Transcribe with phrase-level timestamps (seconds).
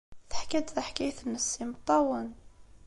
[0.29, 2.29] Teḥka-d taḥkayt-nnes s yimeṭṭawen.